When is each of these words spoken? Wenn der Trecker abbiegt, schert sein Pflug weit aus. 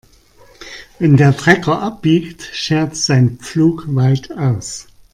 Wenn 0.97 1.15
der 1.15 1.37
Trecker 1.37 1.79
abbiegt, 1.79 2.41
schert 2.53 2.95
sein 2.95 3.37
Pflug 3.37 3.85
weit 3.95 4.31
aus. 4.31 4.87